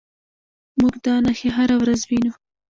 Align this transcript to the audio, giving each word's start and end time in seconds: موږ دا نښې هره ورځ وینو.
موږ 0.79 0.95
دا 1.05 1.15
نښې 1.25 1.49
هره 1.57 1.75
ورځ 1.81 2.01
وینو. 2.09 2.31